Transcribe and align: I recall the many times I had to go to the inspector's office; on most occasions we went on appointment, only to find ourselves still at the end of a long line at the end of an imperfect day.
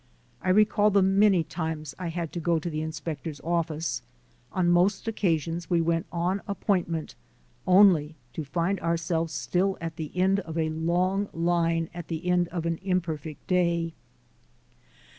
I 0.41 0.49
recall 0.49 0.89
the 0.89 1.03
many 1.03 1.43
times 1.43 1.93
I 1.99 2.07
had 2.07 2.31
to 2.33 2.39
go 2.39 2.57
to 2.57 2.71
the 2.71 2.81
inspector's 2.81 3.39
office; 3.41 4.01
on 4.51 4.67
most 4.71 5.07
occasions 5.07 5.69
we 5.69 5.79
went 5.79 6.07
on 6.11 6.41
appointment, 6.47 7.13
only 7.67 8.15
to 8.33 8.43
find 8.43 8.79
ourselves 8.79 9.31
still 9.31 9.77
at 9.79 9.97
the 9.97 10.11
end 10.17 10.39
of 10.39 10.57
a 10.57 10.69
long 10.69 11.29
line 11.33 11.87
at 11.93 12.07
the 12.07 12.25
end 12.25 12.47
of 12.47 12.65
an 12.65 12.79
imperfect 12.81 13.45
day. 13.45 13.93